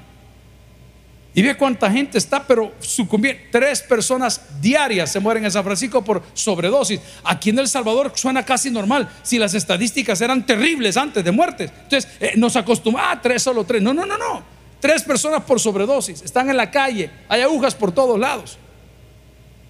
[1.33, 3.43] Y ve cuánta gente está, pero sucumbiendo.
[3.53, 7.01] Tres personas diarias se mueren en San Francisco por sobredosis.
[7.23, 9.09] Aquí en El Salvador suena casi normal.
[9.23, 11.71] Si las estadísticas eran terribles antes de muertes.
[11.85, 13.81] Entonces eh, nos acostumbramos, ah, tres, solo tres.
[13.81, 14.43] No, no, no, no.
[14.81, 16.23] Tres personas por sobredosis.
[16.23, 17.11] Están en la calle.
[17.29, 18.59] Hay agujas por todos lados.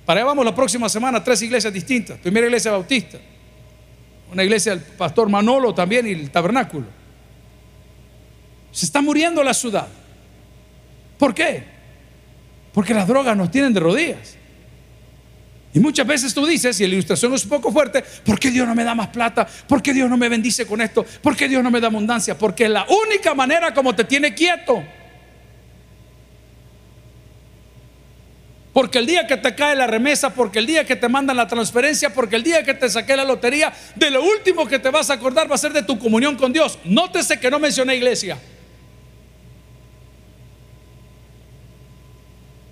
[0.06, 2.18] Para allá vamos la próxima semana, tres iglesias distintas.
[2.18, 3.18] Primera iglesia bautista.
[4.32, 6.86] Una iglesia del pastor Manolo también y el tabernáculo.
[8.72, 9.88] Se está muriendo la ciudad.
[11.20, 11.62] ¿Por qué?
[12.72, 14.36] Porque las drogas nos tienen de rodillas.
[15.74, 18.66] Y muchas veces tú dices, y la ilustración es un poco fuerte, ¿por qué Dios
[18.66, 19.46] no me da más plata?
[19.68, 21.04] ¿Por qué Dios no me bendice con esto?
[21.22, 22.38] ¿Por qué Dios no me da abundancia?
[22.38, 24.82] Porque es la única manera como te tiene quieto.
[28.72, 31.46] Porque el día que te cae la remesa, porque el día que te mandan la
[31.46, 35.10] transferencia, porque el día que te saqué la lotería, de lo último que te vas
[35.10, 36.78] a acordar va a ser de tu comunión con Dios.
[36.84, 38.38] Nótese que no mencioné iglesia.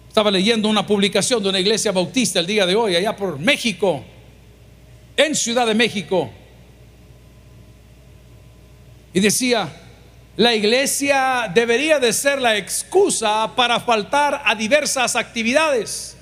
[0.08, 4.02] Estaba leyendo una publicación de una iglesia bautista el día de hoy, allá por México,
[5.16, 6.30] en Ciudad de México.
[9.12, 9.68] Y decía,
[10.36, 16.16] la iglesia debería de ser la excusa para faltar a diversas actividades.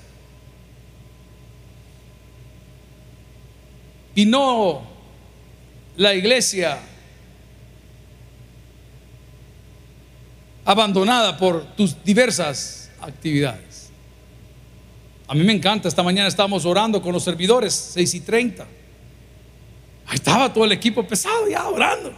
[4.15, 4.81] Y no
[5.95, 6.79] la iglesia
[10.65, 13.66] abandonada por tus diversas actividades.
[15.27, 18.65] A mí me encanta, esta mañana estábamos orando con los servidores, 6 y 30.
[20.07, 22.13] Ahí estaba todo el equipo pesado ya orando.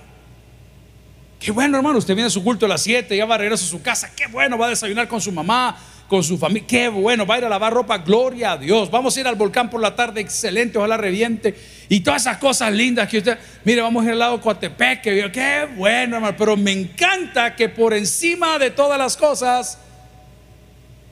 [1.40, 3.66] Qué bueno, hermano, usted viene a su culto a las 7, ya va a regresar
[3.66, 4.12] a su casa.
[4.16, 5.76] Qué bueno, va a desayunar con su mamá,
[6.08, 6.68] con su familia.
[6.68, 8.92] Qué bueno, va a ir a lavar ropa, gloria a Dios.
[8.92, 11.56] Vamos a ir al volcán por la tarde, excelente, ojalá reviente.
[11.88, 15.32] Y todas esas cosas lindas que usted, mire, vamos a ir al lado Coatepeque.
[15.32, 19.80] Qué bueno, hermano, pero me encanta que por encima de todas las cosas,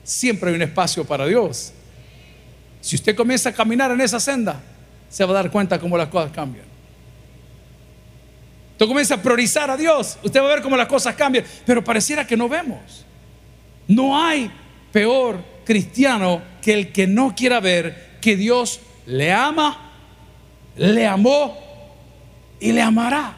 [0.04, 1.72] siempre hay un espacio para Dios.
[2.88, 4.62] Si usted comienza a caminar en esa senda,
[5.10, 6.64] se va a dar cuenta cómo las cosas cambian.
[8.72, 11.84] Usted comienza a priorizar a Dios, usted va a ver cómo las cosas cambian, pero
[11.84, 13.04] pareciera que no vemos.
[13.88, 14.50] No hay
[14.90, 19.92] peor cristiano que el que no quiera ver que Dios le ama,
[20.74, 21.58] le amó
[22.58, 23.36] y le amará.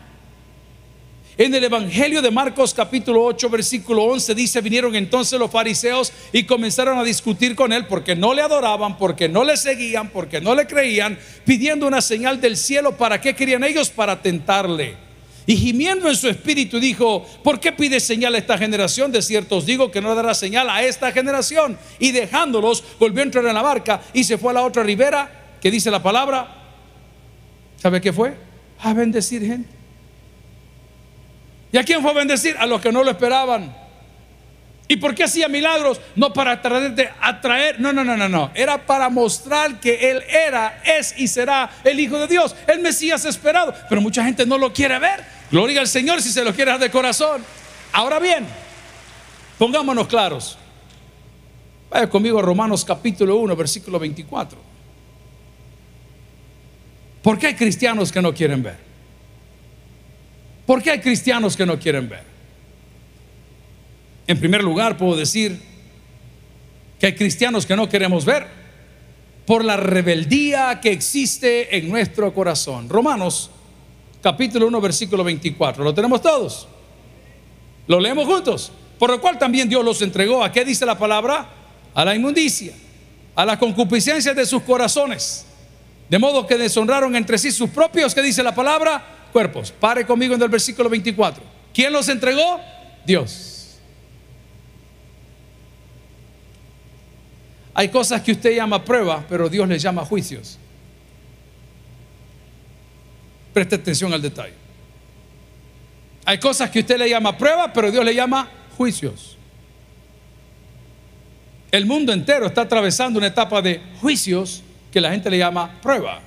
[1.37, 6.43] En el Evangelio de Marcos capítulo 8 versículo 11 dice, vinieron entonces los fariseos y
[6.43, 10.55] comenzaron a discutir con él porque no le adoraban, porque no le seguían, porque no
[10.55, 12.97] le creían, pidiendo una señal del cielo.
[12.97, 13.91] ¿Para qué querían ellos?
[13.91, 14.97] Para tentarle.
[15.47, 19.11] Y gimiendo en su espíritu dijo, ¿por qué pide señal a esta generación?
[19.11, 21.79] De cierto os digo que no dará señal a esta generación.
[21.99, 25.57] Y dejándolos, volvió a entrar en la barca y se fue a la otra ribera,
[25.61, 26.57] que dice la palabra.
[27.77, 28.37] ¿Sabe qué fue?
[28.81, 29.80] A bendecir gente.
[31.73, 32.57] ¿Y a quién fue a bendecir?
[32.59, 33.75] A los que no lo esperaban.
[34.91, 36.01] ¿Y por qué hacía milagros?
[36.17, 38.51] No para tratar atraer, no, no, no, no, no.
[38.57, 43.25] Era para mostrar que Él era, es y será el Hijo de Dios, el Mesías
[43.25, 43.73] esperado.
[43.89, 45.25] Pero mucha gente no lo quiere ver.
[45.53, 47.45] Gloria al Señor si se lo quiere dar de corazón.
[47.93, 48.45] Ahora bien,
[49.59, 50.59] pongámonos claros.
[51.89, 54.59] Vaya conmigo a Romanos capítulo 1, versículo 24.
[57.23, 58.90] ¿Por qué hay cristianos que no quieren ver?
[60.71, 62.23] ¿Por qué hay cristianos que no quieren ver?
[64.29, 65.61] En primer lugar, puedo decir
[67.01, 68.47] que hay cristianos que no queremos ver
[69.47, 72.89] por la rebeldía que existe en nuestro corazón.
[72.89, 73.51] Romanos
[74.23, 75.83] capítulo 1, versículo 24.
[75.83, 76.69] ¿Lo tenemos todos?
[77.89, 78.71] ¿Lo leemos juntos?
[78.97, 80.45] Por lo cual también Dios los entregó.
[80.45, 81.49] ¿A qué dice la palabra?
[81.95, 82.75] A la inmundicia,
[83.35, 85.47] a la concupiscencia de sus corazones.
[86.09, 89.20] De modo que deshonraron entre sí sus propios, ¿qué dice la palabra?
[89.31, 89.73] Cuerpos.
[89.73, 91.43] Pare conmigo en el versículo 24.
[91.73, 92.61] ¿Quién los entregó?
[93.05, 93.79] Dios.
[97.73, 100.59] Hay cosas que usted llama prueba, pero Dios les llama juicios.
[103.55, 104.55] Preste atención al detalle.
[106.25, 109.37] Hay cosas que usted le llama prueba, pero Dios le llama juicios.
[111.73, 114.63] El mundo entero está atravesando una etapa de juicios
[114.93, 116.21] que la gente le llama prueba.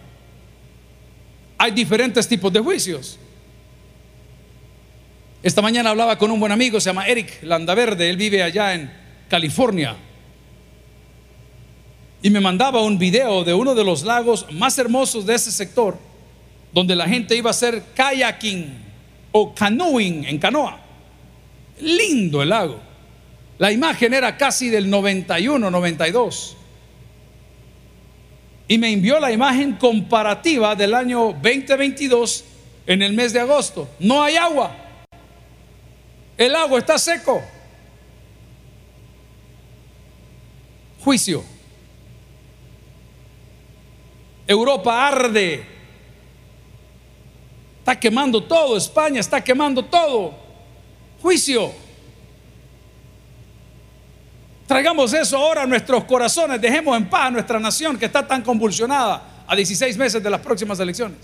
[1.63, 3.17] Hay diferentes tipos de juicios.
[5.41, 8.91] Esta mañana hablaba con un buen amigo, se llama Eric Landaverde, él vive allá en
[9.29, 9.95] California.
[12.21, 15.97] Y me mandaba un video de uno de los lagos más hermosos de ese sector,
[16.73, 18.83] donde la gente iba a hacer kayaking
[19.31, 20.81] o canoeing en canoa.
[21.79, 22.77] Lindo el lago.
[23.57, 26.57] La imagen era casi del 91, 92.
[28.67, 32.45] Y me envió la imagen comparativa del año 2022
[32.87, 33.89] en el mes de agosto.
[33.99, 34.75] No hay agua.
[36.37, 37.41] El agua está seco.
[41.03, 41.43] Juicio.
[44.47, 45.65] Europa arde.
[47.79, 48.77] Está quemando todo.
[48.77, 50.33] España está quemando todo.
[51.21, 51.82] Juicio.
[54.67, 56.59] Traigamos eso ahora a nuestros corazones.
[56.61, 60.39] Dejemos en paz a nuestra nación que está tan convulsionada a 16 meses de las
[60.41, 61.17] próximas elecciones.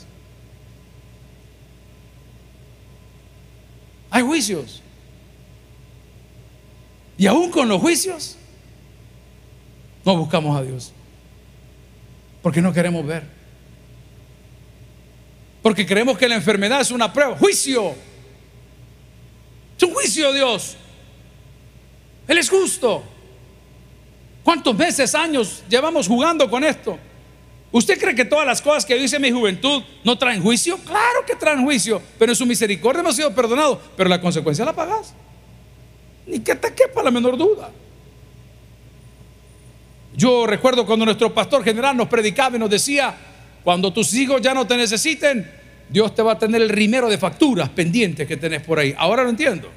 [4.09, 4.81] Hay juicios.
[7.17, 8.37] Y aún con los juicios,
[10.05, 10.93] no buscamos a Dios.
[12.41, 13.23] Porque no queremos ver.
[15.61, 17.37] Porque creemos que la enfermedad es una prueba.
[17.37, 17.93] Juicio.
[19.77, 20.75] Es un juicio, Dios.
[22.27, 23.03] Él es justo.
[24.49, 26.97] ¿Cuántos meses, años llevamos jugando con esto?
[27.71, 30.75] ¿Usted cree que todas las cosas que dice mi juventud no traen juicio?
[30.79, 34.73] Claro que traen juicio, pero en su misericordia hemos sido perdonados, pero la consecuencia la
[34.73, 35.13] pagas.
[36.25, 37.69] Ni que te quepa la menor duda.
[40.15, 43.15] Yo recuerdo cuando nuestro pastor general nos predicaba y nos decía,
[43.63, 45.47] cuando tus hijos ya no te necesiten,
[45.89, 48.95] Dios te va a tener el rimero de facturas pendientes que tenés por ahí.
[48.97, 49.69] Ahora lo entiendo.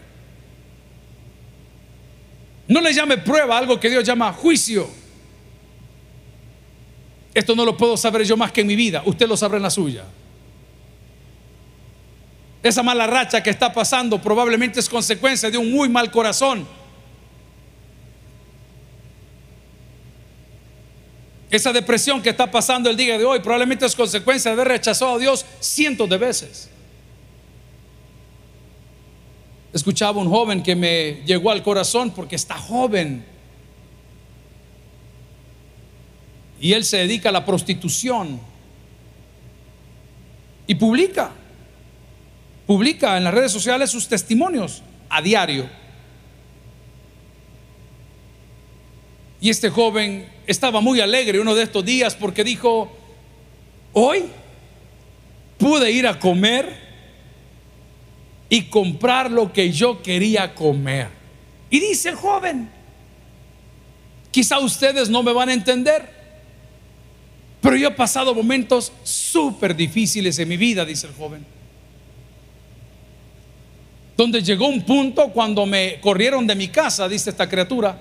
[2.72, 4.88] No le llame prueba algo que Dios llama juicio.
[7.34, 9.02] Esto no lo puedo saber yo más que en mi vida.
[9.04, 10.04] Usted lo sabrá en la suya.
[12.62, 16.66] Esa mala racha que está pasando probablemente es consecuencia de un muy mal corazón.
[21.50, 25.16] Esa depresión que está pasando el día de hoy probablemente es consecuencia de haber rechazado
[25.16, 26.70] a Dios cientos de veces.
[29.72, 33.24] Escuchaba un joven que me llegó al corazón porque está joven.
[36.60, 38.40] Y él se dedica a la prostitución.
[40.66, 41.32] Y publica
[42.66, 45.68] publica en las redes sociales sus testimonios a diario.
[49.40, 52.90] Y este joven estaba muy alegre uno de estos días porque dijo,
[53.92, 54.24] hoy
[55.58, 56.91] pude ir a comer
[58.52, 61.08] y comprar lo que yo quería comer.
[61.70, 62.68] Y dice el joven,
[64.30, 66.06] quizá ustedes no me van a entender,
[67.62, 71.46] pero yo he pasado momentos súper difíciles en mi vida, dice el joven
[74.18, 77.98] donde llegó un punto cuando me corrieron de mi casa, dice esta criatura,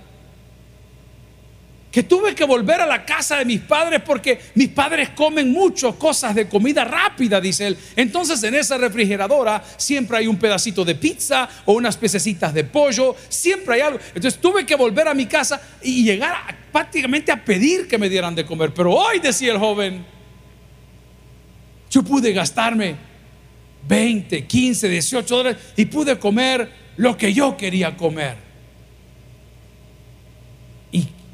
[1.91, 5.99] que tuve que volver a la casa de mis padres porque mis padres comen mucho
[5.99, 7.77] cosas de comida rápida, dice él.
[7.97, 13.15] Entonces en esa refrigeradora siempre hay un pedacito de pizza o unas pececitas de pollo,
[13.27, 13.99] siempre hay algo.
[14.15, 18.33] Entonces tuve que volver a mi casa y llegar prácticamente a pedir que me dieran
[18.33, 18.73] de comer.
[18.73, 20.05] Pero hoy, decía el joven,
[21.89, 22.95] yo pude gastarme
[23.85, 28.50] 20, 15, 18 dólares y pude comer lo que yo quería comer.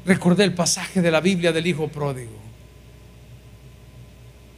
[0.08, 2.32] Recordé el pasaje de la Biblia del Hijo Pródigo.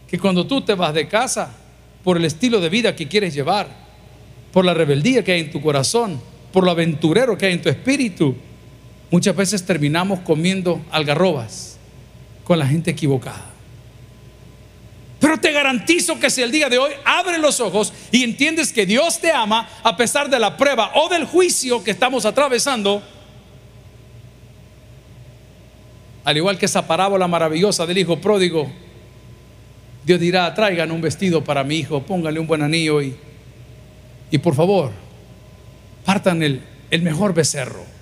[0.09, 1.51] Que cuando tú te vas de casa
[2.05, 3.67] por el estilo de vida que quieres llevar,
[4.53, 7.69] por la rebeldía que hay en tu corazón, por lo aventurero que hay en tu
[7.69, 8.37] espíritu,
[9.11, 11.79] muchas veces terminamos comiendo algarrobas
[12.45, 13.47] con la gente equivocada.
[15.19, 18.87] Pero te garantizo que si el día de hoy abres los ojos y entiendes que
[18.87, 23.03] Dios te ama a pesar de la prueba o del juicio que estamos atravesando,
[26.25, 28.71] al igual que esa parábola maravillosa del hijo pródigo,
[30.05, 33.17] Dios dirá, traigan un vestido para mi hijo, pónganle un buen anillo y,
[34.31, 34.93] y por favor,
[36.05, 38.00] partan el, el mejor becerro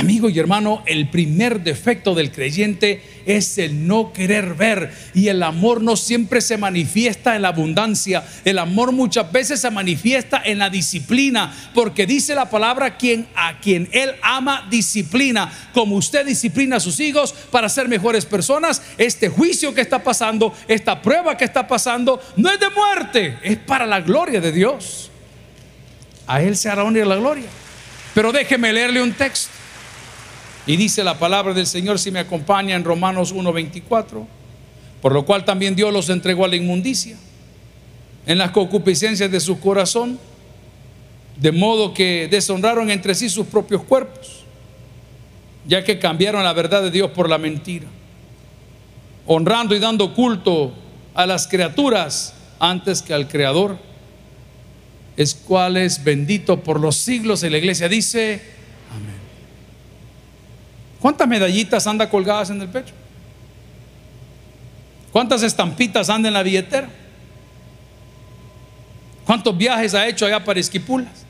[0.00, 5.42] Amigo y hermano, el primer defecto del creyente es el no querer ver y el
[5.42, 10.56] amor no siempre se manifiesta en la abundancia, el amor muchas veces se manifiesta en
[10.58, 16.76] la disciplina, porque dice la palabra quien a quien él ama disciplina, como usted disciplina
[16.76, 21.44] a sus hijos para ser mejores personas, este juicio que está pasando, esta prueba que
[21.44, 25.10] está pasando no es de muerte, es para la gloria de Dios.
[26.26, 27.48] A él se hará honra la gloria.
[28.14, 29.59] Pero déjeme leerle un texto
[30.66, 34.26] Y dice la palabra del Señor, si me acompaña en Romanos 1:24,
[35.00, 37.16] por lo cual también Dios los entregó a la inmundicia,
[38.26, 40.18] en las concupiscencias de su corazón,
[41.36, 44.44] de modo que deshonraron entre sí sus propios cuerpos,
[45.66, 47.86] ya que cambiaron la verdad de Dios por la mentira,
[49.26, 50.74] honrando y dando culto
[51.14, 53.78] a las criaturas antes que al Creador,
[55.16, 57.42] es cual es bendito por los siglos.
[57.42, 58.59] Y la iglesia dice.
[61.00, 62.92] ¿Cuántas medallitas anda colgadas en el pecho?
[65.12, 66.88] ¿Cuántas estampitas anda en la billetera?
[69.24, 71.24] ¿Cuántos viajes ha hecho allá para Esquipulas?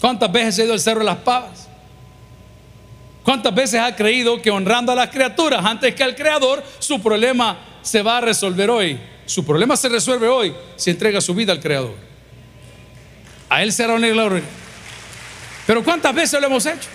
[0.00, 1.68] ¿Cuántas veces ha ido al Cerro de las Pavas?
[3.24, 7.58] ¿Cuántas veces ha creído que honrando a las criaturas antes que al Creador, su problema
[7.82, 9.00] se va a resolver hoy?
[9.24, 11.94] Su problema se resuelve hoy si entrega su vida al Creador.
[13.48, 14.44] A Él será una gloria.
[15.66, 16.88] Pero ¿cuántas veces lo hemos hecho?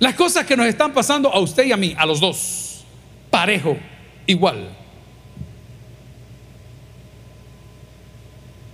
[0.00, 2.84] Las cosas que nos están pasando a usted y a mí, a los dos,
[3.30, 3.76] parejo,
[4.26, 4.70] igual.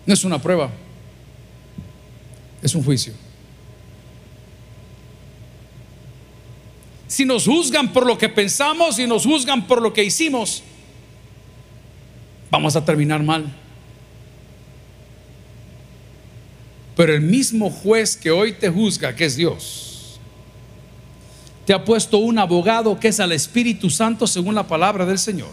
[0.07, 0.71] No es una prueba,
[2.63, 3.13] es un juicio.
[7.09, 10.63] Si nos juzgan por lo que pensamos y nos juzgan por lo que hicimos,
[12.53, 13.53] vamos a terminar mal.
[16.95, 19.96] Pero el mismo juez que hoy te juzga, que es Dios,
[21.67, 25.51] te ha puesto un abogado que es al Espíritu Santo según la palabra del Señor,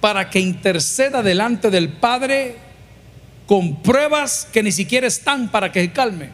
[0.00, 2.56] para que interceda delante del Padre
[3.46, 6.30] con pruebas que ni siquiera están para que calme.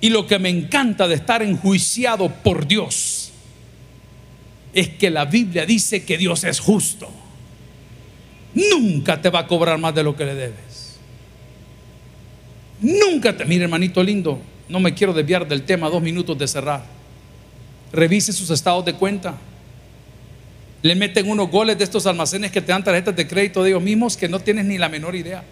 [0.00, 3.30] Y lo que me encanta de estar enjuiciado por Dios
[4.74, 7.08] es que la Biblia dice que Dios es justo.
[8.52, 10.96] Nunca te va a cobrar más de lo que le debes.
[12.80, 13.44] Nunca te...
[13.44, 16.84] Mire, hermanito lindo, no me quiero desviar del tema, dos minutos de cerrar.
[17.92, 19.34] Revise sus estados de cuenta.
[20.82, 23.82] Le meten unos goles de estos almacenes que te dan tarjetas de crédito de ellos
[23.82, 25.44] mismos que no tienes ni la menor idea.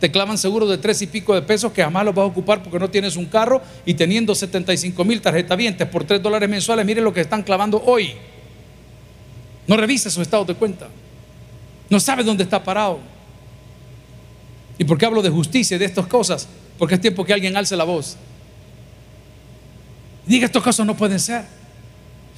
[0.00, 2.62] Te clavan seguros de tres y pico de pesos que jamás los vas a ocupar
[2.62, 6.86] porque no tienes un carro y teniendo 75 mil tarjetas vientes por 3 dólares mensuales,
[6.86, 8.14] mire lo que están clavando hoy.
[9.66, 10.88] No revise su estado de cuenta.
[11.90, 12.98] No sabe dónde está parado.
[14.80, 16.48] ¿Y por qué hablo de justicia y de estas cosas?
[16.78, 18.16] Porque es tiempo que alguien alce la voz.
[20.24, 21.44] Diga, estos casos no pueden ser.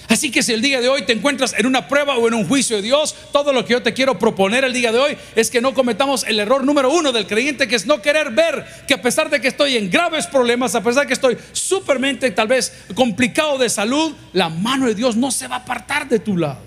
[0.09, 2.49] Así que si el día de hoy te encuentras en una prueba o en un
[2.49, 5.53] juicio de Dios, todo lo que yo te quiero proponer el día de hoy es
[5.53, 8.95] que no cometamos el error número uno del creyente, que es no querer ver que
[8.95, 12.49] a pesar de que estoy en graves problemas, a pesar de que estoy supermente tal
[12.49, 16.36] vez complicado de salud, la mano de Dios no se va a apartar de tu
[16.36, 16.59] lado.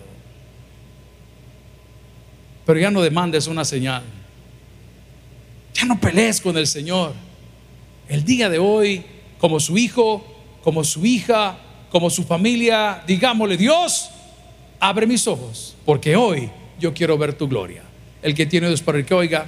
[2.66, 4.04] Pero ya no demandes una señal.
[5.76, 7.14] Ya no pelees con el Señor.
[8.08, 9.04] El día de hoy,
[9.40, 10.26] como su hijo,
[10.64, 11.58] como su hija,
[11.92, 14.10] como su familia, digámosle, Dios,
[14.80, 16.50] abre mis ojos, porque hoy
[16.80, 17.84] yo quiero ver tu gloria.
[18.22, 19.48] El que tiene Dios para el que oiga,